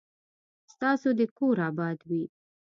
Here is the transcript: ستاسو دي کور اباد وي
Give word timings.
ستاسو 0.73 1.09
دي 1.17 1.25
کور 1.37 1.57
اباد 1.69 1.97
وي 2.09 2.23